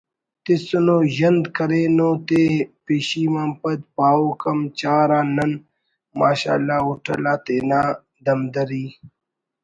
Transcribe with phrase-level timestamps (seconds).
[0.45, 2.43] تسنو ژند کرینوتے
[2.85, 5.51] پیشم آن پد پاؤ کم چار آ نن
[6.19, 7.81] ماشاء اللہ ہوٹل آ تینا
[8.25, 8.85] دمدری